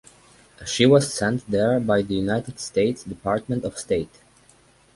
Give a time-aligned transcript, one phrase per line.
[0.65, 4.09] She was sent there by the United States Department of State.